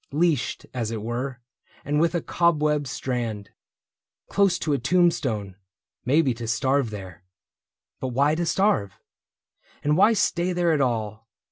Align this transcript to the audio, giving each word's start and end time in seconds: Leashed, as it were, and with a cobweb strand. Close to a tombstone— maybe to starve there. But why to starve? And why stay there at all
Leashed, 0.11 0.65
as 0.73 0.89
it 0.89 1.03
were, 1.03 1.39
and 1.85 1.99
with 1.99 2.15
a 2.15 2.23
cobweb 2.23 2.87
strand. 2.87 3.51
Close 4.29 4.57
to 4.57 4.73
a 4.73 4.79
tombstone— 4.79 5.55
maybe 6.07 6.33
to 6.33 6.47
starve 6.47 6.89
there. 6.89 7.23
But 7.99 8.07
why 8.07 8.33
to 8.33 8.47
starve? 8.47 8.95
And 9.83 9.95
why 9.95 10.13
stay 10.13 10.53
there 10.53 10.71
at 10.73 10.81
all 10.81 11.27